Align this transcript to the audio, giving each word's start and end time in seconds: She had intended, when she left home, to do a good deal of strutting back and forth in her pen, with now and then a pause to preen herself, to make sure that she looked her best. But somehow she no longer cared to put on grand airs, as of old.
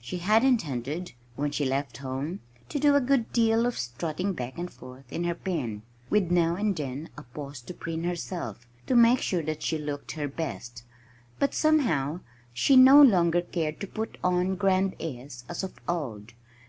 She 0.00 0.18
had 0.18 0.44
intended, 0.44 1.10
when 1.34 1.50
she 1.50 1.64
left 1.64 1.96
home, 1.96 2.38
to 2.68 2.78
do 2.78 2.94
a 2.94 3.00
good 3.00 3.32
deal 3.32 3.66
of 3.66 3.76
strutting 3.76 4.32
back 4.32 4.56
and 4.56 4.70
forth 4.72 5.10
in 5.12 5.24
her 5.24 5.34
pen, 5.34 5.82
with 6.08 6.30
now 6.30 6.54
and 6.54 6.76
then 6.76 7.08
a 7.18 7.24
pause 7.24 7.60
to 7.62 7.74
preen 7.74 8.04
herself, 8.04 8.64
to 8.86 8.94
make 8.94 9.18
sure 9.18 9.42
that 9.42 9.60
she 9.60 9.78
looked 9.78 10.12
her 10.12 10.28
best. 10.28 10.84
But 11.40 11.52
somehow 11.52 12.20
she 12.52 12.76
no 12.76 13.02
longer 13.02 13.42
cared 13.42 13.80
to 13.80 13.88
put 13.88 14.18
on 14.22 14.54
grand 14.54 14.94
airs, 15.00 15.44
as 15.48 15.64
of 15.64 15.72
old. 15.88 16.34